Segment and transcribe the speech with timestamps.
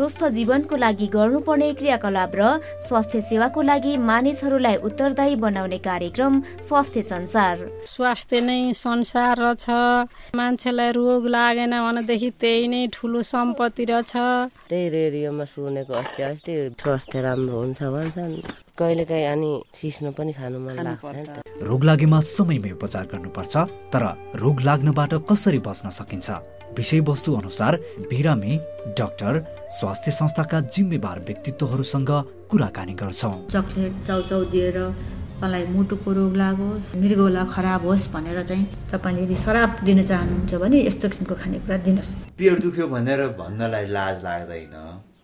[0.00, 2.44] स्वस्थ जीवनको लागि गर्नुपर्ने क्रियाकलाप र
[2.88, 9.68] स्वास्थ्य सेवाको लागि मानिसहरूलाई उत्तरदायी बनाउने कार्यक्रम स्वास्थ्य संसार। स्वास्थ्य नै संसार छ
[10.32, 14.12] मान्छेलाई रोग लागेन भनेदेखि त्यही नै ठुलो सम्पत्ति रहेछ
[14.72, 18.34] त्यही रेडियोमा सुनेको अस्ति अस्ति स्वास्थ्य राम्रो हुन्छ भन्छन्।
[18.80, 23.54] कहिलेकाहीँ अनि सिस्नो पनि खानु मन लाग्छ रोग लागेमा समयमै उपचार गर्नुपर्छ
[23.92, 24.02] तर
[24.40, 26.30] रोग लाग्नबाट कसरी बच्न सकिन्छ?
[26.70, 27.76] विषयवस्तु अनुसार
[28.08, 28.56] बिरामी
[28.96, 29.34] डाक्टर
[29.70, 32.10] स्वास्थ्य संस्थाका जिम्मेवार व्यक्तित्वहरूसँग
[32.50, 34.78] कुराकानी गर्छौँ। चक्लेट चाउचाउ दिएर
[35.40, 40.78] तँलाई मुटुको रोग लागोस् मृगौला खराब होस् भनेर चाहिँ तपाईँले यदि शराब दिन चाहनुहुन्छ भने
[40.86, 44.74] यस्तो किसिमको खानेकुरा दिनुहोस्। पेट दुख्यो भनेर भन्नलाई लाज लाग्दैन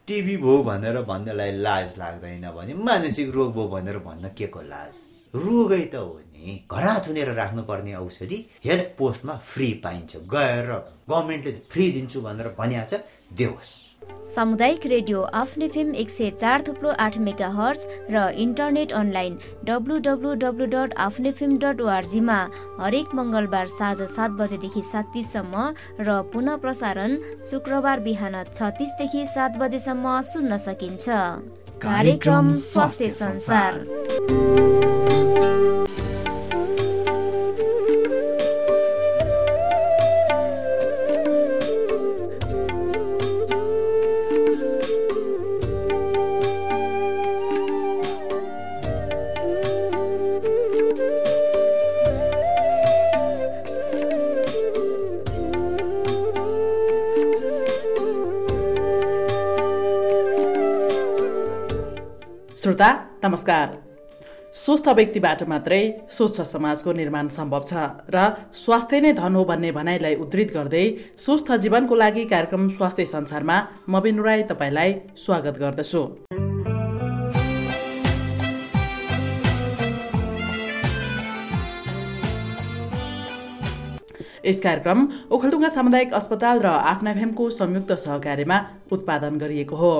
[0.09, 4.95] टिबी भयो भनेर भन्नलाई लाज लाग्दैन भने मानसिक रोग भयो भनेर भन्न के को लाज?
[5.34, 10.70] रोगै त हो नि। घरा थुनेर राख्नुपर्ने औषधि हेल्थ पोस्टमा फ्री पाइन्छ। गएर
[11.11, 12.95] गभर्मेन्टले फ्री दिन्छु भनेर भनिहाल्छ
[13.34, 13.70] देओस्।
[14.27, 19.36] सामुदायिक रेडियो आफ्नै फिल्म एक सय चार थुप्रो आठ मेगा हर्स र internet online
[19.69, 22.38] W W W dot आफ्नै फिल्म डट ओआरजीमा
[22.80, 25.69] हरेक मङ्गलबार साँझ सात बजेदेखि सात तिससम्म
[26.08, 27.16] र पुनः प्रसारण
[27.50, 31.06] शुक्रबार बिहान छ तिसदेखि सात बजेसम्म सुन्न सकिन्छ।
[31.86, 33.72] कार्यक्रम स्वास्थ्य संसार।
[63.27, 63.69] नमस्कार।
[64.55, 65.80] स्वस्थ व्यक्तिबाट मात्रै
[66.16, 68.16] स्वच्छ समाजको निर्माण सम्भव छ र
[68.55, 70.84] स्वास्थ्य नै धन हो भन्ने भनाइलाई उद्धृत गर्दै
[71.19, 73.56] स्वस्थ जीवनको लागि कार्यक्रम स्वास्थ्य संसारमा
[73.91, 74.92] म बिनु राई तपाईँलाई
[75.24, 76.02] स्वागत गर्दछु।
[84.47, 85.00] यस कार्यक्रम
[85.34, 88.59] ओखलडुङ्गा सामुदायिक अस्पताल र आफ्नाभ्यामको संयुक्त सहकार्यमा
[88.94, 89.92] उत्पादन गरिएको हो।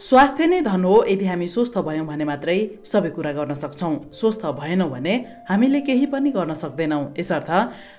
[0.00, 4.42] स्वास्थ्य नै धन हो यदि हामी स्वस्थ भयौँ भने मात्रै सबै कुरा गर्न सक्छौँ। स्वस्थ
[4.58, 5.14] भएनौँ भने
[5.48, 7.50] हामीले केही पनि गर्न सक्दैनौँ। यसर्थ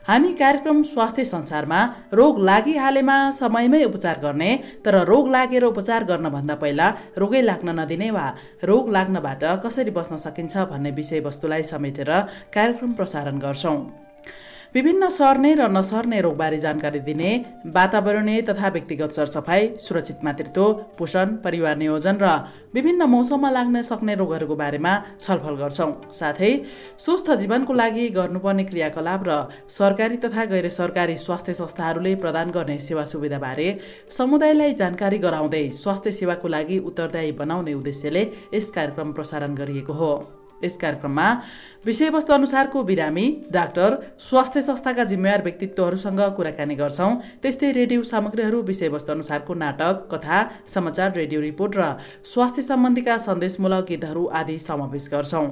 [0.09, 1.79] हामी कार्यक्रम स्वास्थ्य संसारमा
[2.13, 4.51] रोग लागिहालेमा समयमै उपचार गर्ने
[4.85, 8.27] तर रोग लागेर उपचार गर्नभन्दा पहिला रोगै लाग्न नदिने वा
[8.63, 12.11] रोग लाग्नबाट कसरी बच्न सकिन्छ भन्ने विषयवस्तुलाई समेटेर
[12.53, 14.04] कार्यक्रम प्रसारण गर्छौँ।
[14.75, 17.29] विभिन्न सर्ने र नसर्ने रोगबारे जानकारी दिने
[17.75, 20.63] वातावरणीय तथा व्यक्तिगत सरसफाइ सुरक्षित मातृत्व
[20.97, 22.31] पोषण परिवार नियोजन र
[22.75, 26.51] विभिन्न मौसममा लाग्न सक्ने रोगहरूको बारेमा छलफल गर्छौँ। साथै
[26.99, 29.39] स्वस्थ जीवनको लागि गर्नुपर्ने क्रियाकलाप र
[29.71, 33.67] सरकारी तथा गैर सरकारी स्वास्थ्य संस्थाहरूले प्रदान गर्ने सेवा सुविधाबारे
[34.11, 40.15] समुदायलाई जानकारी गराउँदै स्वास्थ्य सेवाको लागि उत्तरदायी बनाउने उद्देश्यले यस कार्यक्रम प्रसारण गरिएको हो।
[40.63, 41.27] यस कार्यक्रममा
[41.85, 43.97] विषयवस्तु अनुसारको बिरामी डाक्टर
[44.29, 47.11] स्वास्थ्य संस्थाका जिम्मेवार व्यक्तित्वहरूसँग कुराकानी गर्छौँ।
[47.41, 51.93] त्यस्तै रेडियो सामग्रीहरू विषयवस्तु अनुसारको नाटक कथा समाचार रेडियो रिपोर्ट र
[52.25, 55.47] स्वास्थ्य सम्बन्धीका सन्देशमूलक गीतहरू आदि समावेश गर्छौँ।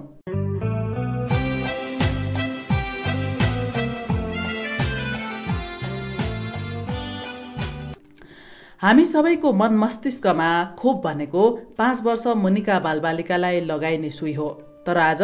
[8.81, 10.49] हामी सबैको मन मस्तिष्कमा
[10.79, 14.49] खोप भनेको पाँच वर्ष मुनिका बालबालिकालाई लगाइने सुई हो।
[14.85, 15.21] तर आज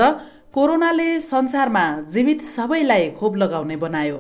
[0.53, 4.19] कोरोनाले संसारमा जीवित सबैलाई खोप लगाउने बनायो।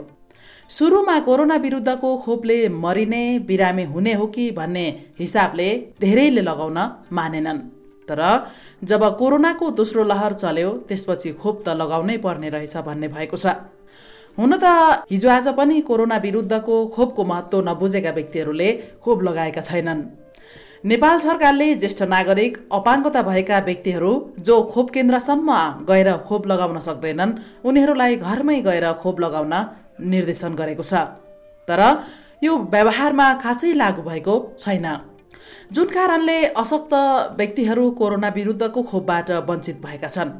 [0.69, 4.85] सुरुमा कोरोना विरुद्धको खोपले मरिने बिरामी हुने हो कि भन्ने
[5.19, 5.69] हिसाबले
[6.01, 6.77] धेरैले लगाउन
[7.11, 7.59] मानेनन्।
[8.07, 8.21] तर
[8.83, 13.47] जब कोरोनाको दोस्रो लहर चल्यो त्यसपछि खोप त लगाउनै पर्ने रहेछ भन्ने भएको छ।
[14.37, 18.69] हुन त हिजो आज पनि कोरोना विरुद्धको खोपको महत्त्व नबुझेका व्यक्तिहरूले
[19.03, 20.01] खोप लगाएका छैनन्।
[20.83, 25.49] नेपाल सरकारले ज्येष्ठ नागरिक अपाङ्गता भएका व्यक्तिहरू जो खोप केन्द्रसम्म
[25.83, 27.33] गएर खोप लगाउन सक्दैनन्
[27.67, 29.53] उनीहरूलाई घरमै गएर खोप लगाउन
[29.99, 30.93] निर्देशन गरेको छ।
[31.67, 31.81] तर
[32.43, 34.87] यो व्यवहारमा खासै लागू भएको छैन।
[35.75, 36.93] जुन कारणले अशक्त
[37.39, 40.31] व्यक्तिहरू कोरोना विरुद्धको खोपबाट वञ्चित भएका छन्।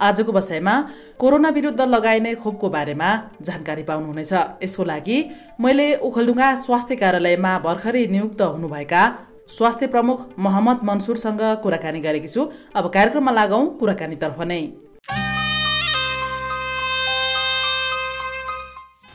[0.00, 0.74] आजको बसाइमा
[1.20, 3.10] कोरोना विरुद्ध लगाइने खोपको बारेमा
[3.46, 4.32] जानकारी पाउनुहुनेछ।
[4.64, 5.18] यसको लागि
[5.60, 9.02] मैले ओखलडुङ्गा स्वास्थ्य कार्यालयमा भर्खरै नियुक्त हुनुभएका
[9.48, 12.42] स्वास्थ्य प्रमुख मोहम्मद मनसुरसँग कुराकानी गरेकी छु।
[12.74, 14.60] अब कार्यक्रममा लागौँ कुराकानीतर्फ नै।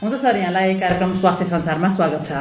[0.02, 2.32] हुन्छ सर यहाँलाई कार्यक्रम स्वास्थ्य संसारमा स्वागत छ।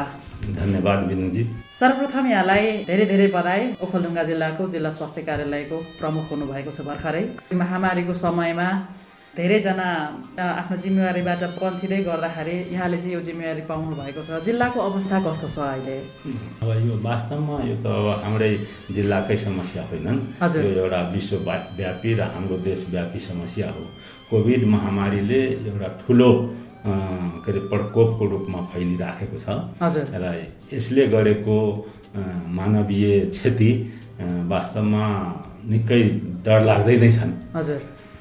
[0.59, 1.43] धन्यवाद विनुजी
[1.79, 7.23] सर्वप्रथम यहाँलाई धेरै धेरै बधाई। ओखलडुङ्गा जिल्लाको जिल्ला स्वास्थ्य कार्यालयको प्रमुख हुनुभएको छ भर्खरै।
[7.57, 8.67] महामारीको समयमा
[9.39, 9.87] धेरैजना
[10.35, 15.57] आफ्नो जिम्मेवारीबाट पन्छिँदै गर्दाखेरि यहाँले चाहिँ यो जिम्मेवारी पाउनु भएको छ। जिल्लाको अवस्था कस्तो छ
[15.79, 15.95] अहिले?
[16.59, 18.51] अब यो वास्तवमा यो त अब हाम्रै
[18.91, 23.83] जिल्लाकै समस्या होइनन्। हजुर। यो एउटा विश्वव्यापी र हाम्रो देशव्यापी समस्या हो।
[24.27, 26.31] कोभिड महामारीले एउटा ठुलो
[26.83, 29.47] के अरे प्रकोपको रूपमा फैलिराखेको छ।
[29.79, 30.25] हजुर। र
[30.75, 31.57] यसले गरेको
[32.59, 33.07] मानवीय
[33.39, 33.71] क्षति
[34.51, 35.03] वास्तवमा
[35.71, 36.01] निकै
[36.43, 37.79] डर लाग्दै नै छन्। हजुर।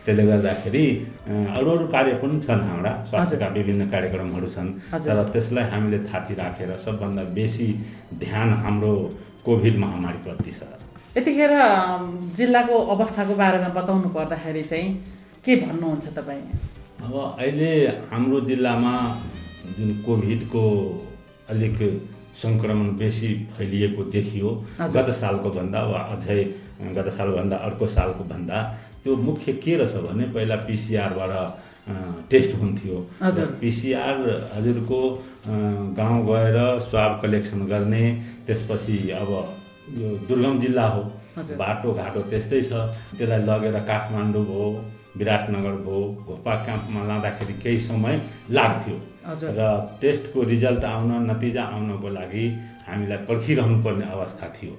[0.08, 0.84] त्यसले गर्दाखेरि
[1.28, 4.68] अरू अरू कार्य पनि छन् हाम्रा स्वास्थ्यका विभिन्न कार्यक्रमहरू छन्।
[5.04, 7.68] तर त्यसलाई हामीले थाती राखेर सबभन्दा बेसी
[8.24, 8.92] ध्यान हाम्रो
[9.44, 10.60] कोभिड महामारीप्रति छ।
[11.16, 11.52] यतिखेर
[12.40, 14.88] जिल्लाको अवस्थाको बारेमा बताउनु पर्दाखेरि चाहिँ
[15.44, 16.42] के भन्नुहुन्छ तपाईँ?
[17.04, 17.70] अब अहिले
[18.08, 18.94] हाम्रो जिल्लामा
[19.76, 20.64] जुन कोभिडको
[21.52, 21.76] अलिक
[22.42, 24.50] सङ्क्रमण बेसी फैलिएको देखियो।
[24.96, 26.40] गत सालको भन्दा वा अझै
[26.96, 28.58] गत सालभन्दा अर्को सालको भन्दा
[29.04, 31.32] त्यो मुख्य के रहेछ भने पहिला पिसिआरबाट
[32.30, 32.96] टेस्ट हुन्थ्यो।
[33.60, 34.16] पिसिआर
[34.56, 35.00] हजुरको
[35.98, 36.58] गाउँ गएर
[36.88, 38.04] स्वाब कलेक्सन गर्ने
[38.46, 39.30] त्यसपछि अब
[39.98, 41.02] यो दुर्गम जिल्ला हो।
[41.38, 42.72] बाटोघाटो त्यस्तै छ
[43.16, 44.68] त्यसलाई लगेर काठमाडौँ भयो
[45.18, 48.96] विराटनगर भयो घोपा क्याम्पमा लाँदाखेरि केही समय लाग्थ्यो।
[49.58, 49.62] र
[50.00, 52.44] टेस्टको रिजल्ट आउन नतिजा आउनको लागि
[52.88, 54.72] हामीलाई पर्खिरहनु पर्ने अवस्था थियो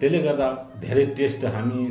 [0.00, 0.48] त्यसले गर्दा
[0.82, 1.82] धेरै टेस्ट हामी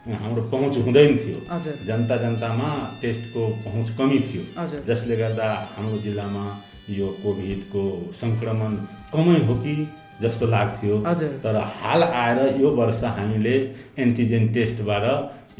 [0.00, 1.38] हाम्रो पहुँच हुँदैन थियो
[1.86, 2.68] जनता जनतामा
[3.02, 6.44] टेस्टको पहुँच कमी थियो जसले गर्दा हाम्रो जिल्लामा
[6.90, 7.82] यो कोभिडको
[8.20, 8.76] सङ्क्रमण
[9.14, 9.74] कमै हो कि
[10.22, 10.96] जस्तो लाग्थ्यो।
[11.42, 13.54] तर हाल आएर यो वर्ष हामीले
[13.98, 15.04] एन्टिजेन टेस्टबाट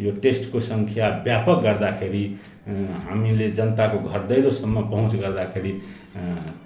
[0.01, 2.25] यो टेस्टको सङ्ख्या व्यापक गर्दाखेरि
[3.09, 5.73] हामीले जनताको घर दैलोसम्म पहुँच गर्दाखेरि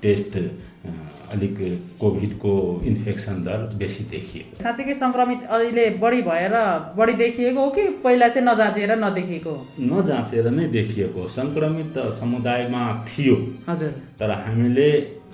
[0.02, 0.38] टेस्ट
[0.84, 1.56] अलिक
[2.00, 2.52] कोभिडको
[2.86, 6.54] इन्फेक्सन दर बेसी देखियो साँच्चीकै सङ्क्रमित अहिले बढी भएर
[6.96, 9.54] बढी देखिएको हो कि पहिला चाहिँ नजाँचेर नदेखिएको?
[9.80, 13.36] नजाँचेर नै देखिएको सङ्क्रमित त समुदायमा थियो।
[13.68, 13.90] हजुर।
[14.20, 14.88] तर हामीले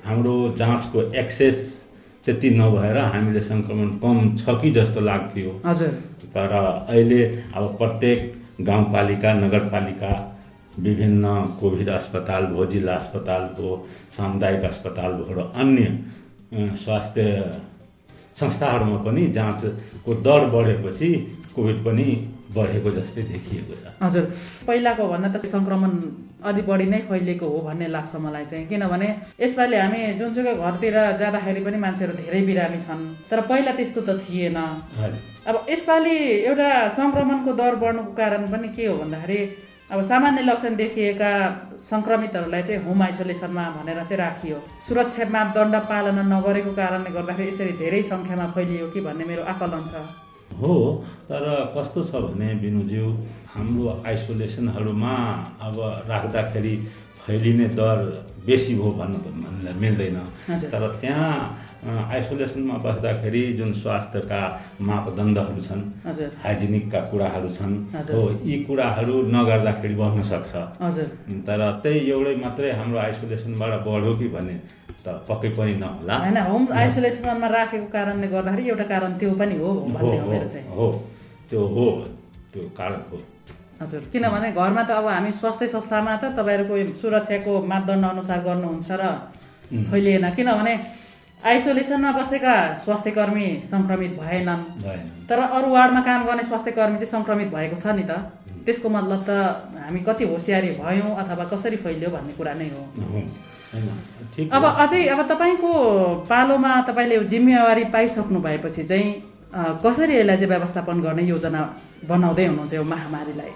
[0.06, 1.58] हाम्रो जाँचको एक्सेस
[2.24, 5.88] त्यति नभएर हामीले सङ्क्रमण कम छ कि जस्तो लाग्थ्यो। हजुर।
[6.34, 6.52] तर
[6.88, 7.22] अहिले
[7.54, 8.18] अब प्रत्येक
[8.60, 10.12] गाउँपालिका नगरपालिका
[10.78, 11.24] विभिन्न
[11.60, 13.70] कोभिड अस्पताल भयो जिल्ला अस्पताल भयो
[14.16, 15.84] सामुदायिक अस्पताल भयो र अन्य
[16.84, 17.22] स्वास्थ्य
[18.40, 21.08] संस्थाहरूमा पनि जाँचको दर बढेपछि
[21.54, 22.06] कोभिड पनि
[22.54, 24.24] बढेको जस्तै देखिएको छ। हजुर।
[24.66, 25.90] पहिलाको भन्दा त सङ्क्रमण
[26.42, 29.08] अलि बढी नै फैलिएको हो भन्ने लाग्छ मलाई चाहिँ। किनभने
[29.38, 34.58] यसपालि हामी जुनसुकै घरतिर जाँदाखेरि पनि मान्छेहरू धेरै बिरामी छन्। तर पहिला त्यस्तो त थिएन।
[35.46, 36.16] अब यसपालि
[36.50, 39.40] एउटा सङ्क्रमणको दर बढ्नुको कारण पनि के हो भन्दाखेरि
[39.90, 41.30] अब सामान्य लक्षण देखिएका
[41.90, 44.56] सङ्क्रमितहरूलाई चाहिँ होम आइसोलेसनमा भनेर चाहिँ राखियो।
[44.86, 49.94] सुरक्षा मापदण्ड पालना नगरेको कारणले गर्दाखेरि यसरी धेरै सङ्ख्यामा फैलियो कि भन्ने मेरो आकलन छ।
[50.62, 50.74] हो
[51.26, 51.42] तर
[51.74, 53.06] कस्तो छ भने बिनुज्यू
[53.54, 55.14] हाम्रो आइसोलेसनहरूमा
[55.66, 55.76] अब
[56.10, 56.74] राख्दाखेरि
[57.26, 57.98] फैलिने दर
[58.46, 59.18] बेसी हो भन्नु
[59.82, 60.18] मिल्दैन।
[60.70, 61.34] तर त्यहाँ
[61.80, 64.40] आइसोलेसनमा बस्दाखेरि जुन स्वास्थ्यका
[64.80, 65.82] मापदण्डहरू छन्
[66.44, 67.74] हाइजेनिकका कुराहरू छन्।
[68.12, 71.08] हो यी कुराहरू नगर्दाखेरि बढ्न सक्छ। हजुर।
[71.48, 74.56] तर त्यही एउटै मात्रै हाम्रो आइसोलेसनबाट बढ्यो कि भन्ने
[75.00, 79.70] त पक्कै पनि नहोला। होइन होम आइसोलेसनमा राखेको कारणले गर्दाखेरि एउटा कारण त्यो पनि हो
[80.76, 80.86] हो
[81.50, 81.86] त्यो हो
[82.52, 83.18] त्यो कारण हो।
[83.80, 89.02] हजुर किनभने घरमा त अब हामी स्वास्थ्य संस्थामा त तपाईँहरूको सुरक्षाको मापदण्ड अनुसार गर्नुहुन्छ र
[89.90, 90.74] फैलिएन किनभने
[91.40, 92.54] आइसोलेसनमा बसेका
[92.84, 97.76] स्वास्थ्य कर्मी सङ्क्रमित भएनन्। भएन तर अरू वार्डमा काम गर्ने स्वास्थ्य कर्मी चाहिँ सङ्क्रमित भएको
[97.80, 98.12] छ नि त।
[98.66, 99.30] त्यसको मतलब त
[99.80, 102.82] हामी कति होसियारी भयौँ अथवा कसरी फैलियो भन्ने कुरा नै हो।
[104.52, 105.72] अब। अझै अब तपाईँको
[106.28, 109.08] पालोमा तपाईँले जिम्मेवारी पाइसक्नु भएपछि चाहिँ
[109.80, 111.60] कसरी यसलाई चाहिँ व्यवस्थापन गर्ने योजना
[112.04, 113.52] बनाउँदै हुनुहुन्छ यो महामारीलाई?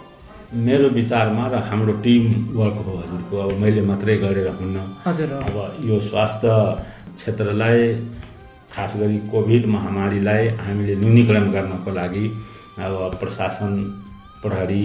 [0.57, 2.25] मेरो विचारमा र हाम्रो टिम
[2.57, 6.49] वर्क हो हजुरको अब मैले मात्रै गरेर हुन्न। हजुर अब यो स्वास्थ्य
[7.17, 7.95] क्षेत्रलाई
[8.75, 12.25] खास गरी कोभिड महामारीलाई हामीले न्यूनीकरण गर्नको लागि
[12.85, 13.73] अब प्रशासन
[14.43, 14.85] प्रहरी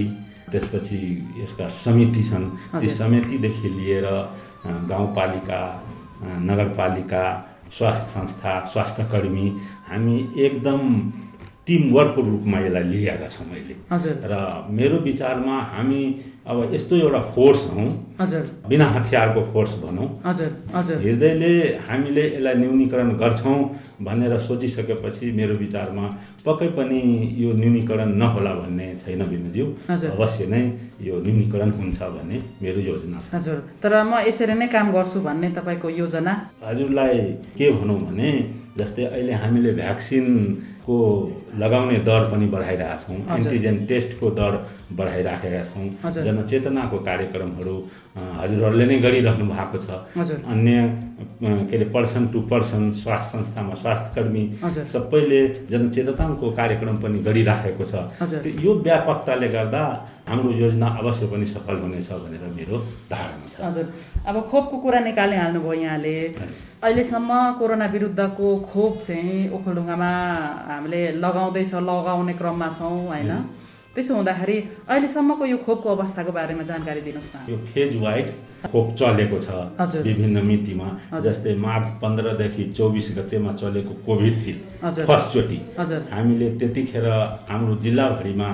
[0.51, 0.99] त्यसपछि
[1.37, 2.49] यसका समिति छन्
[2.81, 4.05] ती। समितिदेखि लिएर
[4.89, 5.61] गाउँपालिका
[6.49, 7.23] नगरपालिका
[7.77, 9.47] स्वास्थ्य संस्था स्वास्थ्यकर्मी
[9.89, 10.79] हामी एकदम
[11.67, 14.33] टिमवर्कको रूपमा यसलाई लिएका छौँ अहिले हजुर। र
[14.77, 16.01] मेरो विचारमा हामी
[16.49, 17.89] अब यस्तो एउटा फोर्स हौँ।
[18.19, 21.51] हजुर। बिना हतियारको फोर्स भनौँ। हजुर हजुर। हृदयले
[21.89, 23.57] हामीले यसलाई न्यूनीकरण गर्छौँ
[24.01, 26.05] भनेर सोचिसकेपछि मेरो विचारमा
[26.45, 26.99] पक्कै पनि
[27.37, 29.65] यो न्यूनीकरण नहोला भन्ने छैन बिनुज्यू।
[30.09, 30.63] अवश्य नै
[31.05, 35.47] यो न्यूनीकरण हुन्छ भन्ने मेरो योजना छ। हजुर। तर म यसरी नै काम गर्छु भन्ने
[35.53, 36.33] तपाईँको योजना?
[36.65, 37.17] हजुरलाई
[37.57, 38.29] के भनौँ भने
[38.79, 40.97] जस्तै अहिले हामीले भ्याक्सिनको
[41.57, 44.53] लगाउने दर पनि बढाइरहेका छौँ एन्टिजेन टेस्टको दर
[44.99, 47.75] बढाइराखेका छौँ। जनचेतनाको कार्यक्रमहरू
[48.19, 49.89] हजुरहरूले नै गरिराख्नु भएको छ।
[50.53, 50.75] अन्य
[51.41, 55.41] के अरे पर्सन टु पर्सन स्वास्थ्य संस्थामा स्वास्थ्यकर्मी हजुर। सबैले
[55.71, 57.93] जनचेतनाको कार्यक्रम पनि गरिराखेको छ।
[58.65, 59.83] यो व्यापकताले गर्दा
[60.27, 62.77] हाम्रो योजना अवश्य पनि सफल हुनेछ भनेर मेरो
[63.11, 63.85] धारणा छ। हजुर।
[64.27, 66.17] अब खोपको कुरा निकालिहाल्नुभयो यहाँले।
[66.79, 70.11] अहिलेसम्म कोरोना विरुद्धको खोप चाहिँ ओखलढुङ्गामा
[70.69, 71.01] हामीले
[71.39, 73.31] लगाउँदैछ लगाउने क्रममा छौँ होइन
[73.95, 78.27] त्यसो हुँदाखेरि अहिलेसम्मको यो खोपको अवस्थाको बारेमा जानकारी दिनुहोस् न यो फेज वाइज
[78.71, 79.47] खोप चलेको छ।
[80.03, 80.87] विभिन्न मितिमा।
[81.19, 84.61] जस्तै मार्च पन्ध्रदेखि चौबिस गतेमा चलेको कोभिडसिल्ड।
[85.09, 85.59] फर्स्टचोटि
[86.11, 87.07] हामीले त्यतिखेर
[87.49, 88.49] हाम्रो जिल्लाभरिमा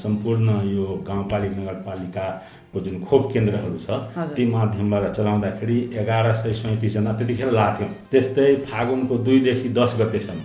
[0.00, 2.26] सम्पूर्ण यो गाउँपालिका
[2.74, 9.14] नगरपालिकाको जुन खोप केन्द्रहरू छ। ती माध्यमबाट चलाउँदाखेरि एघार सय सैँतिसजना त्यतिखेर लाथ्यौँ। त्यस्तै फागुनको
[9.18, 10.40] दुईदेखि दस गतेसम्म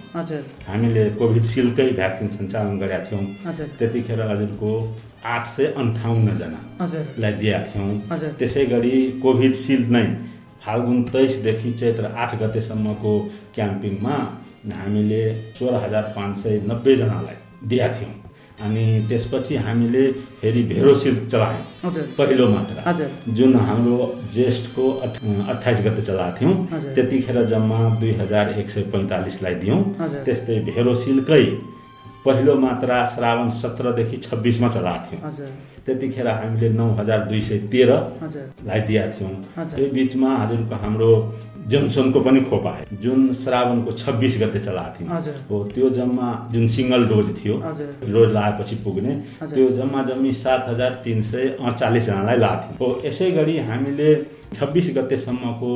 [0.68, 3.24] हामीले कोभिडसिल्डकै भ्याक्सिन सञ्चालन गरेका थियौँ।
[3.80, 4.72] त्यतिखेर हजुरको
[5.26, 7.92] आठ सय अन्ठाउन्नजना हजुर। लाई दिएका थियौँ।
[8.40, 10.06] त्यसै गरी कोभिडसिल्ड नै
[10.64, 13.14] फाल्गुन तेइसदेखि चैत्र आठ गतेसम्मको
[13.56, 14.16] क्याम्पिङमा
[14.80, 15.24] हामीले
[15.58, 18.14] सोह्र हजार पाँच सय नब्बेजनालाई दिएका थियौँ।
[18.60, 20.04] अनि त्यसपछि हामीले
[20.42, 22.92] फेरि भेरोसिल्ड चलायौँ। पहिलो मात्रा।
[23.38, 23.98] जुन हाम्रो
[24.34, 25.18] ज्येष्ठको अठ
[25.50, 26.56] अठाइस गते चलाएको थियौँ।
[26.96, 29.82] त्यतिखेर जम्मा दुई हजार एक सय पैँतालिसलाई दियौँ।
[30.26, 31.44] त्यस्तै भेरोसिल्डकै
[32.26, 35.48] पहिलो मात्रा श्रावण सत्रदेखि छब्बिसमा चलाएको थियौँ
[35.86, 41.12] त्यतिखेर हामीले नौ हजार दुई सय तेह्रलाई दिएका थियौँ। त्यही बिचमा हजुरको हाम्रो
[41.72, 47.06] जनसनको पनि खोप आयो जुन श्रावणको छब्बिस गते चलाएको थियौँ। हो त्यो जम्मा जुन सिङ्गल
[47.10, 47.56] डोज थियो।
[48.14, 53.32] डोज लगाएपछि पुग्ने। त्यो जम्मा जम्मी सात हजार तिन सय अडचालिसजनालाई लाएको थियो हो यसै
[53.32, 54.14] गरी हामीले
[54.60, 55.74] छब्बिस गतेसम्मको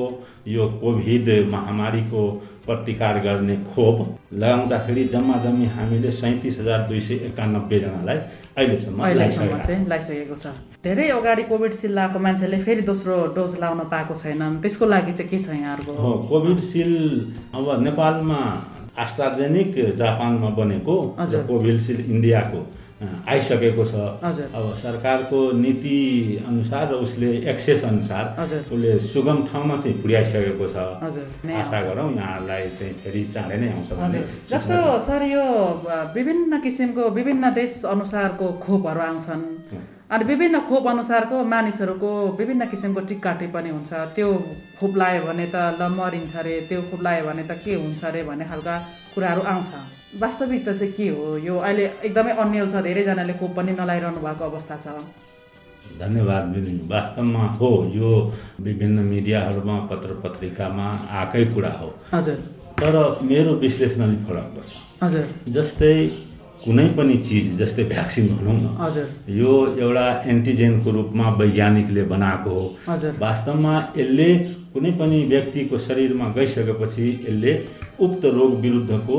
[0.48, 2.24] यो कोभिड महामारीको
[2.66, 3.98] प्रतिकार गर्ने खोप
[4.34, 8.18] लगाउँदाखेरि जम्मा जम्मी हामीले सैँतिस हजार दुई सय एकानब्बेजनालाई
[8.58, 10.54] अहिलेसम्म लगाइसकेका छौँ।
[10.84, 15.38] धेरै अगाडि कोभिडसिल्ड लगाएको मान्छेले फेरि दोस्रो डोज लगाउन पाएको छैनन्। त्यसको लागि चाहिँ के
[15.44, 15.92] छ यहाँहरूको?
[15.94, 18.40] हो कोभिडसिल्ड अब नेपालमा
[19.04, 22.60] आस्ट्राजेनिक जापानमा बनेको कोभिडसिल्ड इन्डियाको।
[23.28, 23.94] आइसकेको छ।
[24.54, 26.00] अब सरकारको नीति
[26.48, 30.76] अनुसार र उसले एक्सेस अनुसार। उसले सुगम ठाउँमा चाहिँ पुर्याइसकेको छ
[31.54, 33.90] आशा। गरौँ यहाँलाई चाहिँ फेरि चाँडै नै आउँछ
[34.52, 35.46] जस्तो सर यो
[36.16, 39.44] विभिन्न किसिमको विभिन्न देश अनुसारको खोपहरू आउँछन्
[40.14, 44.28] अनि विभिन्न खोप अनुसारको मानिसहरूको विभिन्न किसिमको टिक्का टिप्पणी हुन्छ। त्यो
[44.80, 48.22] खोप लायो भने त ल मरिन्छ अरे त्यो खोप लायो भने त के हुन्छ अरे
[48.30, 48.76] भन्ने खालका
[49.16, 49.72] कुराहरू आउँछ।
[50.22, 51.38] वास्तविकता चाहिँ के हो?
[51.42, 54.88] यो अहिले एकदमै अन्यल छ धेरैजनाले खोप पनि नलाइरहनु भएको अवस्था छ।
[55.98, 58.10] धन्यवाद बिलिङ। वास्तवमा हो यो
[58.62, 62.38] विभिन्न मिडियाहरूमा पत्र पत्रिकामा आएकै कुरा हो। हजुर।
[62.78, 62.94] तर
[63.26, 65.26] मेरो विश्लेषण अलिक फरक छ हजुर।
[65.58, 65.98] जस्तै
[66.64, 72.66] कुनै पनि चिज जस्तै भ्याक्सिन भनौँ न यो एउटा एन्टिजेनको रूपमा वैज्ञानिकले बनाएको हो।
[73.20, 74.30] वास्तवमा यसले
[74.74, 77.54] कुनै पनि व्यक्तिको शरीरमा गइसकेपछि यसले
[78.00, 79.18] उक्त रोग विरुद्धको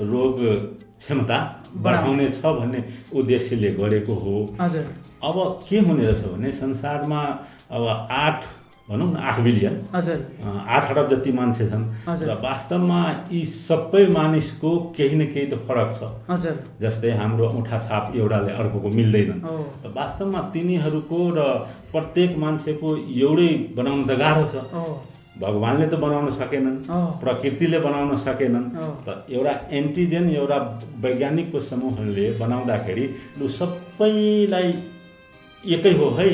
[0.00, 0.40] रोग
[0.98, 1.38] क्षमता
[1.84, 2.84] बढाउने। छ भन्ने
[3.14, 5.36] उद्देश्यले गरेको हो। अब
[5.68, 7.22] के हुने रहेछ भने संसारमा
[7.70, 8.44] अब आठ
[8.86, 13.00] भनौँ न आठ बिलियन। हजुर। आठ अरब जति मान्छे छन्। र वास्तवमा
[13.32, 16.00] यी सबै मानिसको केही न केही त फरक छ।
[16.30, 18.88] हजुर। जस्तै हाम्रो औँठा छाप एउटाले अर्कोको
[19.82, 21.40] त वास्तवमा तिनीहरूको र
[21.90, 24.54] प्रत्येक मान्छेको एउटै बनाउन त गाह्रो छ।
[25.36, 26.76] भगवान्ले त बनाउन सकेनन्।
[27.20, 28.66] प्रकृतिले बनाउन सकेनन्।
[29.06, 30.58] त एउटा एन्टिजेन एउटा
[31.02, 33.04] वैज्ञानिकको समूहले बनाउँदाखेरि
[33.38, 34.70] लु सबैलाई
[35.64, 36.28] एकै हो है।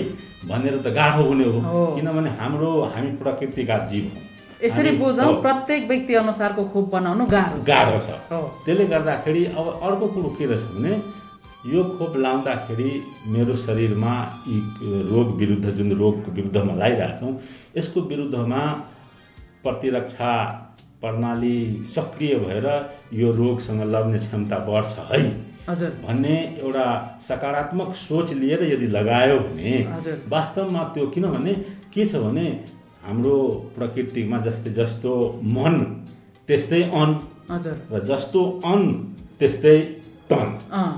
[0.49, 4.23] भनेर त गाह्रो हुने हो। किनभने हाम्रो हामी प्रकृतिका जीव हौँ
[4.65, 8.09] यसरी बुझौँ प्रत्येक व्यक्ति अनुसारको खोप बनाउनु गाह्रो छ। गाह्रो छ।
[8.65, 10.93] त्यसले गर्दाखेरि अब अर्को कुरो के रहेछ भने
[11.73, 12.91] यो खोप लाउँदाखेरि
[13.33, 14.15] मेरो शरीरमा
[14.49, 14.59] यी
[15.11, 17.33] रोग विरुद्ध जुन रोगको विरुद्धमा लगाइरहेछौँ
[17.77, 18.63] यसको विरुद्धमा
[19.63, 20.33] प्रतिरक्षा
[21.01, 21.59] प्रणाली
[21.95, 22.67] सक्रिय भएर
[23.15, 25.23] यो रोगसँग लड्ने क्षमता बढ्छ है।
[25.69, 26.87] भन्ने एउटा
[27.29, 29.75] सकारात्मक सोच लिएर यदि लगायो भने।
[30.29, 31.55] वास्तवमा त्यो किनभने
[31.95, 32.47] के छ भने
[33.05, 33.37] हाम्रो
[33.77, 35.13] प्रकृतिमा जस्तै जस्तो
[35.55, 35.79] मन
[36.49, 37.11] त्यस्तै अन
[37.93, 38.83] र जस्तो अन
[39.39, 39.79] त्यस्तै
[40.31, 40.49] तन।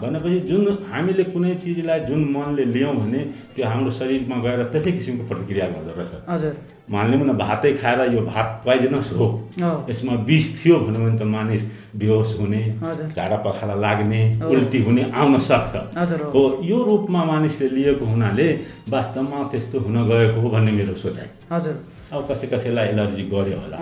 [0.03, 3.21] भनेपछि जुन हामीले कुनै चिजलाई जुन मनले लियौँ भने
[3.55, 6.55] त्यो हाम्रो शरीरमा गएर त्यसै किसिमको प्रतिक्रिया गर्दो रहेछ।
[6.91, 9.27] मानिलिउँ न भातै खाएर यो भात पोइजनस हो।
[9.89, 11.63] यसमा विष थियो भन्यो भने त मानिस
[11.97, 12.63] बेहोस हुने
[13.17, 15.73] झाडा पखाला लाग्ने। उल्टी हुने आउन सक्छ।
[16.35, 18.49] हो यो रूपमा मानिसले लिएको हुनाले
[18.91, 21.77] वास्तवमा त्यस्तो हुन गएको हो भन्ने मेरो सोचाइ। हजुर।
[22.15, 23.77] अब कसै कसैलाई एलर्जी गर्यो होला।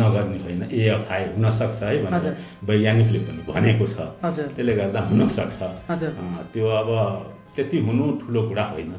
[0.00, 2.36] नगर्ने होइन एएफआई हुनसक्छ है भनेर।
[2.68, 5.58] वैज्ञानिकले पनि भनेको छ। त्यसले गर्दा हुनसक्छ।
[6.52, 6.90] त्यो अब
[7.56, 8.90] त्यति हुनु ठुलो कुरा होइन।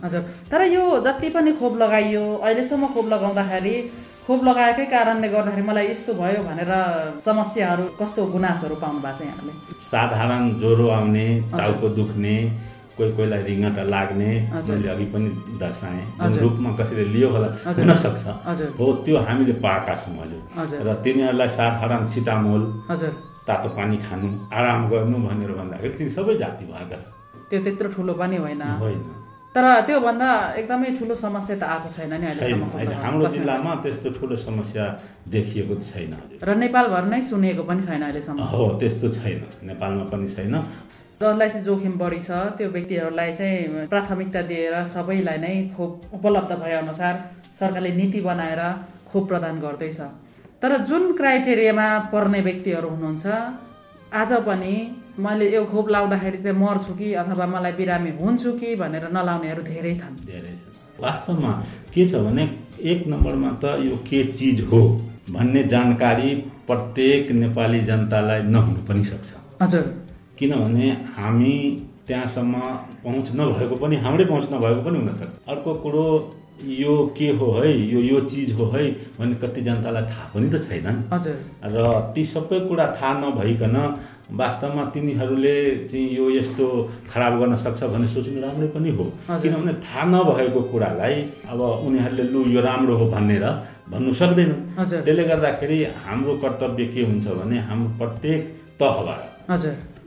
[0.51, 3.75] तर यो जति पनि खोप लगाइयो अहिलेसम्म खोप लगाउँदाखेरि
[4.27, 6.71] खोप लगाएकै कारणले गर्दाखेरि मलाई यस्तो भयो भनेर
[7.25, 9.53] समस्याहरू कस्तो गुनासोहरू पाउनु भएको छ यहाँले
[9.83, 12.35] साधारण ज्वरो आउने टाउको दुख्ने
[12.97, 14.29] कोही कोहीलाई रिङ्गटा लाग्ने।
[14.69, 15.29] मैले अघि पनि
[15.61, 16.03] दर्शाएँ।
[16.43, 18.23] रूपमा कसैले लियो होला। हुनसक्छ।
[18.79, 20.41] हो त्यो हामीले पाएका छौँ हजुर।
[20.87, 22.63] र तिनीहरूलाई साधारण सिटामोल
[23.47, 27.11] तातो पानी खानु आराम गर्नु भनेर भन्दाखेरि तिनी सबै जाति भएका छन्।
[27.49, 29.01] त्यो त्यत्रो ठुलो पनि होइन। होइन।
[29.53, 34.83] तर त्योभन्दा एकदमै ठुलो समस्या त आएको छैन नि अहिले हाम्रो। जिल्लामा त्यस्तो ठुलो समस्या
[35.29, 40.55] देखिएको छैन। र नेपालभर नै सुनिएको पनि छैन अहिलेसम्म। हो त्यस्तो छैन। नेपालमा पनि छैन।
[41.21, 46.73] जसलाई चाहिँ जोखिम बढी छ त्यो व्यक्तिहरूलाई चाहिँ प्राथमिकता दिएर सबैलाई नै खोप उपलब्ध भए
[46.77, 47.13] अनुसार
[47.59, 48.61] सरकारले नीति बनाएर
[49.11, 49.99] खोप प्रदान गर्दैछ।
[50.61, 53.25] तर जुन क्राइटेरियामा पर्ने व्यक्तिहरू हुनुहुन्छ
[54.13, 54.73] आज पनि
[55.19, 59.95] मैले यो खोप लाउँदाखेरि चाहिँ मर्छु कि अथवा मलाई बिरामी हुन्छु कि भनेर नलाउनेहरू धेरै
[59.95, 60.61] छन्। धेरै छ
[60.99, 61.51] वास्तवमा
[61.93, 62.43] के छ भने
[62.91, 64.81] एक नम्बरमा त यो के चिज हो
[65.29, 66.35] भन्ने जानकारी
[66.67, 69.29] प्रत्येक नेपाली जनतालाई नहुनु पनि सक्छ।
[69.61, 69.85] हजुर।
[70.39, 71.55] किनभने हामी
[72.07, 72.53] त्यहाँसम्म
[73.03, 76.05] पहुँच नभएको पनि हाम्रै पहुँच नभएको पनि हुनसक्छ। अर्को कुरो
[76.63, 78.83] यो के हो है यो यो चिज हो है
[79.19, 80.87] भन्ने कति जनतालाई थाहा पनि त छैन
[81.65, 81.77] र
[82.15, 83.77] ती सबै कुरा थाहा नभइकन
[84.31, 85.55] वास्तवमा तिनीहरूले
[85.91, 86.67] चाहिँ यो यस्तो
[87.11, 91.15] खराब गर्न सक्छ भन्ने सोच्नु राम्रै पनि हो। किनभने थाहा नभएको कुरालाई
[91.51, 93.45] अब उनीहरूले लु यो राम्रो हो भनेर
[93.91, 98.41] भन्नु सक्दैनन् हजुर। त्यसले गर्दाखेरि हाम्रो कर्तव्य के हुन्छ भने हाम्रो प्रत्येक
[98.79, 99.51] तहबाट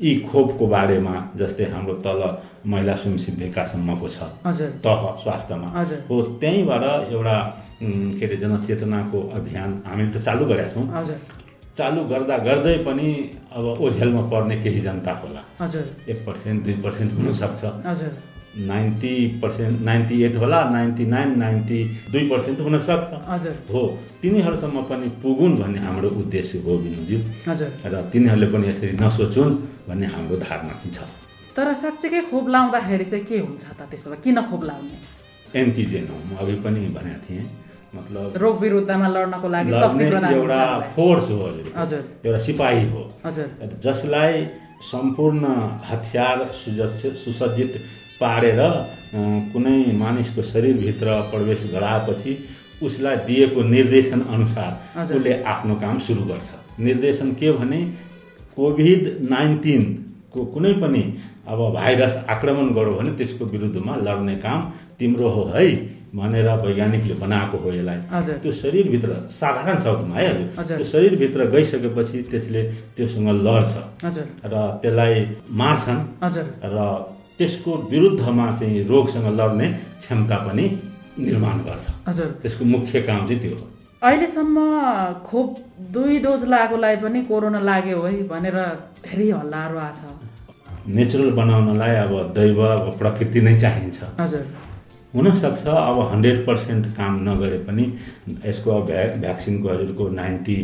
[0.02, 2.20] यी खोपको बारेमा जस्तै हाम्रो तल
[2.66, 4.18] महिला स्वयंसेवी विकाससम्मको छ।
[4.84, 5.68] तह स्वास्थ्यमा।
[6.08, 7.36] हो त्यहीँबाट एउटा
[7.82, 10.86] के अरे जनचेतनाको अभियान हामीले त चालु गरेका छौँ।
[11.78, 13.08] चालु गर्दा गर्दै पनि
[13.52, 15.40] अब ओझेलमा पर्ने केही जनता होला।
[16.08, 17.62] एक पर्सेन्ट दुई पर्सेन्ट हुनसक्छ।
[18.56, 21.80] नाइन्टी पर्सेन्ट नाइन्टी एट होला नाइन्टी नाइन नाइन्टी
[22.12, 23.82] दुई पर्सेन्ट हुनसक्छ। हजुर। हो
[24.22, 26.72] तिनीहरूसम्म पनि पुगुन् भन्ने हाम्रो उद्देश्य हो
[27.48, 29.54] हजुर। र तिनीहरूले पनि यसरी नसोचुन्
[29.88, 31.00] भन्ने हाम्रो धारणा चाहिँ छ।
[31.56, 34.18] तर साँच्चीकै खोप लाउँदाखेरि चाहिँ के हुन्छ त त्यसो भए?
[34.24, 34.96] किन खोप लाउने?
[35.56, 37.44] एन्टिजेन हो। म अघि पनि भनेको थिएँ।
[37.96, 40.62] मतलब रोग विरुद्धमा लड्नको लागि एउटा।
[40.96, 41.38] फोर्स हो
[41.76, 43.48] हजुर। एउटा सिपाही हो। हजुर।
[43.84, 44.34] जसलाई
[44.76, 45.44] सम्पूर्ण
[45.88, 47.72] हतियार सुजस्य सुसज्जित
[48.20, 48.60] पारेर
[49.52, 52.32] कुनै मानिसको शरीरभित्र प्रवेश गराएपछि
[52.82, 54.70] उसलाई दिएको निर्देशन अनुसार।
[55.04, 56.50] उसले आफ्नो काम सुरु गर्छ।
[56.80, 57.80] निर्देशन के भने
[58.56, 61.02] कोभिड नाइन्टिनको कुनै पनि
[61.48, 64.60] अब भाइरस आक्रमण गर्यो भने त्यसको विरुद्धमा लड्ने काम
[64.98, 65.66] तिम्रो हो है
[66.16, 67.98] भनेर वैज्ञानिकले बनाएको हो यसलाई।
[68.42, 72.62] त्यो शरीरभित्र साधारण शब्दमा है हजुर। त्यो शरीरभित्र गइसकेपछि त्यसले
[72.96, 73.72] त्योसँग लड्छ।
[74.44, 75.26] र त्यसलाई
[75.60, 76.00] मार्छन्।
[76.64, 76.78] र
[77.38, 79.68] त्यसको विरुद्धमा चाहिँ रोगसँग लड्ने
[80.00, 80.64] क्षमता पनि
[81.18, 83.66] निर्माण गर्छ। हजुर। त्यसको मुख्य काम चाहिँ त्यो हो।
[84.02, 84.56] अहिलेसम्म
[85.26, 85.48] खोप
[85.92, 88.56] दुई डोज लागेकोलाई पनि कोरोना लाग्यो है भनेर
[89.04, 94.44] धेरै हल्लाहरू आएको छ। नेचुरल बनाउनलाई अब दैव अब प्रकृति नै चाहिन्छ। हजुर।
[95.16, 97.84] हुनसक्छ। अब हन्ड्रेड पर्सेन्ट काम नगरे पनि
[98.46, 100.58] यसको अब भ्या भ्याक्सिनको हजुरको नाइन्टी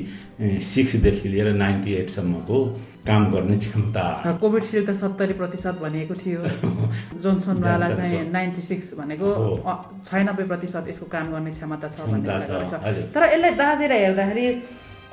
[0.73, 2.59] सिक्सदेखि लिएर नाइन्टी एटसम्मको
[3.07, 4.05] काम गर्ने क्षमता।
[4.41, 6.41] कोभिडसिल्ड त सत्तरी प्रतिशत भनिएको थियो।
[7.23, 9.29] जोन्सनवाला चाहिँ। नाइन्टी सिक्स भनेको
[10.11, 14.47] छयानब्बे प्रतिशत यसको काम गर्ने क्षमता छ भन्ने। तर यसलाई दाजेर हेर्दाखेरि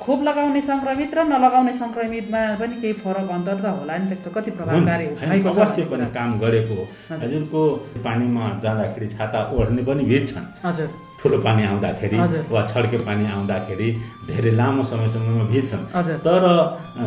[0.02, 4.50] खोप लगाउने सङ्क्रमित र नलगाउने सङ्क्रमितमा पनि केही फरक अन्तर त होला नि त्यस्तो कति।
[4.58, 5.04] प्रभावकारी
[5.52, 6.76] अवश्य पनि। काम गरेको।
[7.22, 7.60] हजुरको
[8.06, 10.88] पानीमा जाँदाखेरि छाता ओढ्ने पनि भिज्छन् हजुर
[11.22, 12.16] ठुलो पानी आउँदाखेरि।
[12.50, 13.88] वा छड्के पानी आउँदाखेरि
[14.26, 15.84] धेरै लामो समयसम्ममा भिज्छन्।
[16.26, 16.42] तर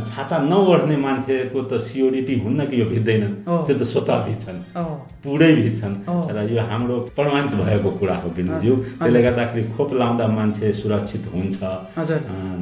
[0.10, 4.60] छाता नओढ्ने मान्छेको त सियोरिटी हुन्न कि यो भिज्दैनन् हो। त्यो त स्वतः भिज्छन्।
[5.23, 5.95] पुरै भिज्छन्।
[6.36, 11.60] र यो हाम्रो प्रमाणित भएको कुरा हो बिन्दुज्यू। त्यसले गर्दाखेरि खोप लाउँदा मान्छे सुरक्षित हुन्छ।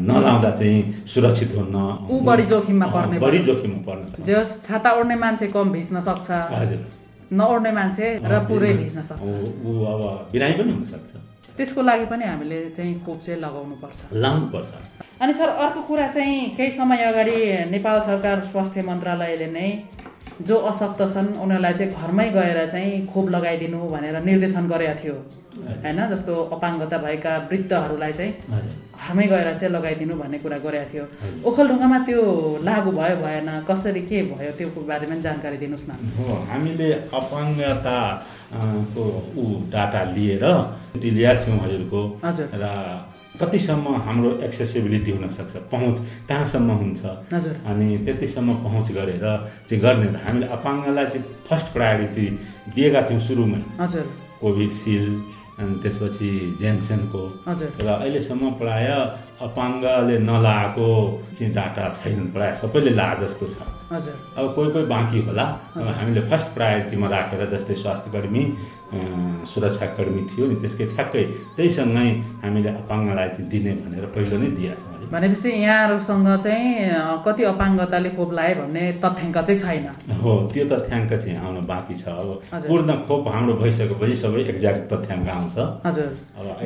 [0.08, 0.80] नलाउँदा चाहिँ
[1.14, 1.76] सुरक्षित हुन्न
[2.26, 6.82] बढी जोखिममा पर्ने बढी। जोखिममा पर्न सक्छ। छाता ओढ्ने मान्छे कम भिज्न सक्छ। हजुर।
[7.34, 9.22] नओढ्ने मान्छे र पुरै भिज्न- सक्छ।
[9.66, 11.12] ऊ अब बिरामी पनि हुनसक्छ
[11.58, 14.72] त्यसको लागि पनि हामीले चाहिँ खोप चाहिँ लगाउनु पर्छ लाउनुपर्छ
[15.22, 17.38] अनि सर अर्को कुरा चाहिँ केही समय अगाडि
[17.72, 19.70] नेपाल सरकार स्वास्थ्य मन्त्रालयले नै
[20.48, 25.15] जो अशक्त छन् उनीहरूलाई चाहिँ घरमै गएर चाहिँ खोप लगाइदिनु भनेर निर्देशन गरेका थियो।
[25.84, 26.00] होइन?
[26.12, 28.34] जस्तो अपाङ्गता भएका वृद्धहरूलाई चाहिँ
[29.02, 31.04] घरमै गएर चाहिँ लगाइदिनु भन्ने कुरा गरेका थियो।
[31.50, 32.22] ओखलढुङ्गामा त्यो
[32.63, 33.48] लागू भयो भएन?
[33.70, 36.89] कसरी के भयो त्यो बारेमा पनि जानकारी दिनुहोस् न। हो हामीले
[37.20, 37.98] अपाङ्गता
[38.52, 38.60] अ,
[38.94, 39.04] को
[39.38, 40.44] ऊ डाटा लिएर
[41.02, 42.65] ल्याएको थियौँ हजुरको। हजुर। र
[43.42, 45.98] कतिसम्म हाम्रो एक्सेसिबिलिटी हुनसक्छ पहुँच
[46.30, 47.02] कहाँसम्म हुन्छ?
[47.70, 49.26] अनि त्यतिसम्म पहुँच गरेर
[49.70, 52.26] चाहिँ गर्ने हामीले अपाङ्गलाई चाहिँ फर्स्ट प्रायोरिटी
[52.76, 54.06] दिएका थियौँ सुरुमै। हजुर।
[54.42, 55.14] कोभिडसिल्ड
[55.62, 56.30] अनि त्यसपछि
[56.62, 57.22] जेन्सेनको।
[57.86, 58.88] र अहिलेसम्म प्राय
[59.46, 60.88] अपाङ्गले नलाएको
[61.38, 63.58] चाहिँ डाटा छैनन् प्रायः सबैले ला जस्तो छ।
[64.40, 65.46] अब कोही कोही बाँकी होला।
[65.78, 71.24] अब हामीले फर्स्ट प्रायोरिटीमा राखेर जस्तै स्वास्थ्य कर्मी अँ, सुरक्षाकर्मी थियो नि त्यसकै ठ्याक्कै
[71.56, 72.10] त्यहीसँगै
[72.44, 76.66] हामीले अपाङ्गलाई चाहिँ दिने भनेर पहिलो नै दिएका। भनेपछि यहाँहरूसँग चाहिँ
[77.26, 79.86] कति अपाङ्गताले खोप लाए भन्ने तथ्याङ्क चाहिँ छैन
[80.22, 82.30] हो त्यो तथ्याङ्क चाहिँ आउन बाँकी छ अब।
[82.68, 86.10] पूर्ण खोप हाम्रो भइसकेपछि सबै एक्ज्याक्ट तथ्याङ्क आउँछ हजुर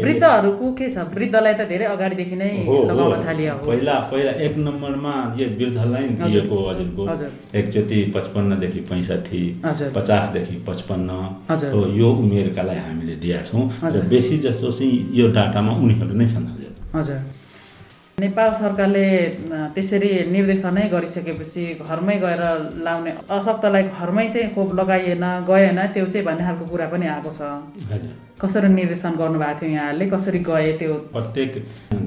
[0.06, 2.52] वृद्धहरूको के छ वृद्धलाई त धेरै अगाडिदेखि नै
[2.92, 9.42] लगाउन थालिया पहिला पहिला एक नम्बरमा यो वृद्धलाई। दिएको हजुरको हजुर। एकचोटि पचपन्नदेखि पैँसाठी।
[9.96, 11.10] पचासदेखि पचपन्न।
[11.74, 16.48] हो यो उमेरकालाई हामीले दिएका छौँ र। बेसी जस्तो चाहिँ यो डाटामा उनीहरू नै छन्
[16.52, 17.20] हजुर हजुर
[18.20, 19.08] नेपाल सरकारले
[19.76, 22.44] त्यसरी निर्देशनै गरिसकेपछि घरमै गएर
[22.86, 27.42] लाउने अशक्तलाई घरमै चाहिँ खोप लगाइएन गएन त्यो चाहिँ भन्ने खालको कुरा पनि आएको छ।
[27.92, 30.06] हजुर कसरी निर्देशन गर्नुभएको थियो यहाँहरूले?
[30.16, 30.94] कसरी गए त्यो?
[31.12, 31.52] प्रत्येक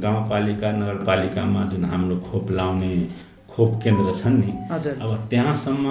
[0.04, 2.92] गाउँपालिका नगरपालिकामा जुन हाम्रो खोप लाउने
[3.52, 5.86] खोप केन्द्र छन् नि हजुर। अब त्यहाँसम्म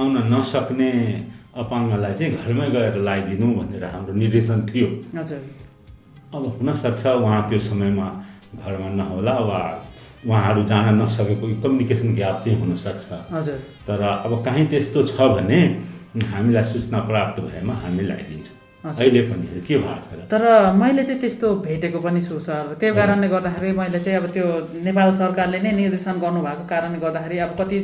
[0.00, 0.90] आउन नसक्ने
[1.60, 4.88] अपाङ्गलाई चाहिँ घरमै गएर लगाइदिनु भनेर हाम्रो निर्देशन थियो।
[5.20, 5.40] हजुर।
[6.34, 8.08] अब हुनसक्छ उहाँ त्यो समयमा।
[8.60, 9.60] घरमा नहोला वा
[10.26, 15.60] उहाँहरू जान नसकेको कम्युनिकेसन ग्याप चाहिँ हुनसक्छ। हजुर। तर अब काहीँ त्यस्तो छ भने
[16.32, 20.42] हामीलाई सूचना प्राप्त भएमा हामी लगाइदिन्छौँ। हजुर। अहिले पनि के भएको छ तर
[20.78, 24.46] मैले चाहिँ त्यस्तो भेटेको पनि छु सर। त्यो कारणले गर्दाखेरि मैले चाहिँ अब त्यो
[24.86, 27.78] नेपाल सरकारले नै निर्देशन गर्नुभएको कारणले गर्दाखेरि अब कति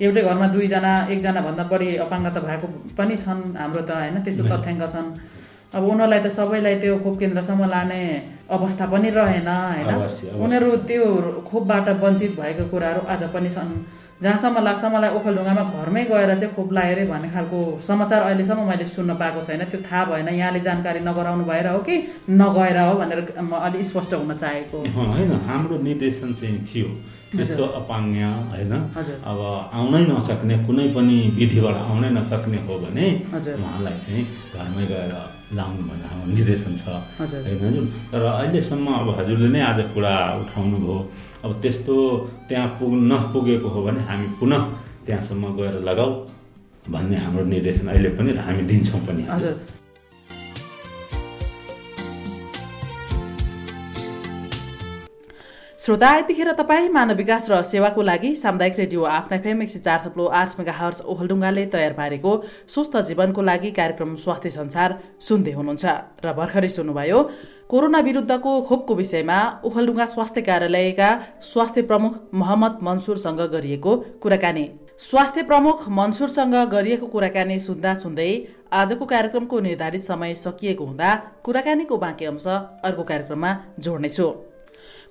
[0.00, 2.66] एउटै घरमा दुईजना एकजना भन्दा बढी अपाङ्गता भएको
[2.96, 5.08] पनि छन् हाम्रो त होइन त्यस्तो। तथ्याङ्क छन्।
[5.76, 8.00] अब उनीहरूलाई त सबैलाई त्यो खोप केन्द्रसम्म लाने
[8.48, 9.90] अवस्था पनि रहेन होइन।
[10.44, 11.04] उनीहरू त्यो
[11.48, 13.70] खोपबाट वञ्चित भएको कुराहरू आज पनि छन्।
[14.16, 17.58] जहाँसम्म लाग्छ मलाई ओखलढुङ्गामा घरमै गएर चाहिँ खोप लायो अरे भन्ने खालको
[17.88, 21.96] समाचार अहिलेसम्म मैले सुन्न पाएको छैन। त्यो थाहा भएन। यहाँले जानकारी नगराउनु भएर हो कि
[22.32, 26.88] नगएर हो भनेर म अलिक स्पष्ट हुन चाहेको। होइन हाम्रो निर्देशन चाहिँ थियो
[27.32, 28.16] त्यस्तो अपाङ्ग
[28.52, 28.72] होइन।
[29.30, 29.40] अब
[29.78, 34.22] आउनै नसक्ने कुनै पनि विधिबाट आउनै नसक्ने हो भने। उहाँलाई चाहिँ
[34.54, 35.14] घरमै गएर
[35.58, 36.84] लाउनु भनेर हाम्रो निर्देशन छ।
[37.18, 37.84] होइन हजुर?
[38.12, 40.98] तर अहिलेसम्म अब हजुरले नै आज कुरा उठाउनु भयो
[41.44, 41.94] अब त्यस्तो
[42.48, 44.62] त्यहाँ पुग नपुगेको हो भने हामी पुनः
[45.06, 46.10] त्यहाँसम्म गएर लगाऊ
[46.94, 49.54] भन्ने हाम्रो निर्देशन अहिले पनि हामी दिन्छौँ पनि। हजुर।
[55.86, 60.00] श्रोता यतिखेर तपाईँ मानव विकास र सेवाको लागि सामुदायिक रेडियो आफ्ना फेम एक सय चार
[60.04, 62.32] थप्लो आठ मेगा हर्स ओखलडुङ्गाले तयार पारेको
[62.74, 65.84] स्वस्थ जीवनको लागि कार्यक्रम स्वास्थ्य संसार सुन्दै हुनुहुन्छ।
[66.24, 67.18] र भर्खरै सुन्नुभयो
[67.70, 71.10] कोरोना विरुद्धको खोपको विषयमा ओखलडुङ्गा स्वास्थ्य कार्यालयका
[71.50, 74.66] स्वास्थ्य प्रमुख मोहम्मद मन्सुरसँग गरिएको कुराकानी।
[75.06, 78.32] स्वास्थ्य प्रमुख मन्सुरसँग गरिएको कुराकानी सुन्दा सुन्दै
[78.74, 81.14] आजको कार्यक्रमको निर्धारित समय सकिएको हुँदा
[81.46, 82.46] कुराकानीको बाँकी अंश
[82.82, 84.28] अर्को कार्यक्रममा जोड्नेछु।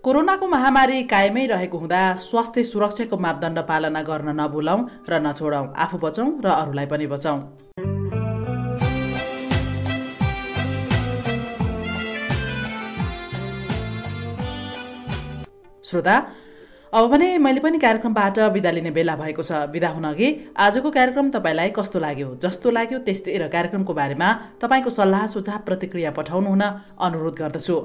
[0.06, 6.28] कोरोनाको महामारी कायमै रहेको हुँदा स्वास्थ्य सुरक्षाको मापदण्ड पालना गर्न नभुलौं र नछोडौं आफू बचौं
[6.46, 7.38] र अरूलाई पनि बचौं
[15.84, 16.16] श्रोता
[16.94, 21.30] अब भने मैले पनि कार्यक्रमबाट बिदा लिने बेला भएको छ। बिदा हुन अघि आजको कार्यक्रम
[21.34, 22.30] तपाईँलाई कस्तो लाग्यो?
[22.46, 24.30] जस्तो लाग्यो त्यस्तै र कार्यक्रमको बारेमा
[24.62, 26.64] तपाईँको सल्लाह सुझाव प्रतिक्रिया पठाउनु हुन
[27.02, 27.78] अनुरोध गर्दछु।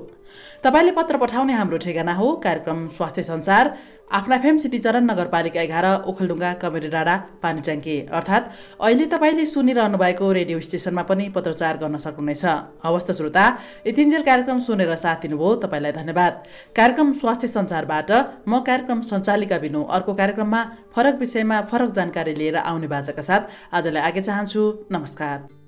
[0.64, 3.77] तपाईँले पत्र पठाउने हाम्रो ठेगाना हो। कार्यक्रम स्वास्थ्य संसार
[4.11, 8.49] आफ्ना फेम सिटी चरण नगरपालिका एघार ओखलडुङ्गा कमेरी डाँडा पानी ट्याङ्की अर्थात्
[8.83, 12.45] अहिले तपाईँले सुनिरहनु भएको रेडियो स्टेसनमा पनि पत्रचार गर्न सक्नुहुनेछ।
[12.83, 13.45] हवस् त श्रोता
[13.87, 16.33] यतिन्जेल कार्यक्रम सुनेर साथ दिनुभयो। तपाईँलाई धन्यवाद।
[16.75, 18.11] कार्यक्रम स्वास्थ्य संसारबाट
[18.51, 24.03] म कार्यक्रम सञ्चालिका बिनु अर्को कार्यक्रममा फरक विषयमा फरक जानकारी लिएर आउने बाचाका साथ आजलाई
[24.03, 25.60] आगे चाहन्छु। नमस्कार।